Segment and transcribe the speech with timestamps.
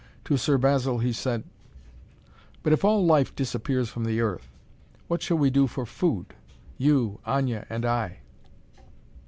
[0.25, 1.43] To Sir Basil he said:
[2.63, 4.47] "But if all life disappears from the earth,
[5.07, 6.33] what shall we do for food
[6.79, 8.17] you, Aña, and I?"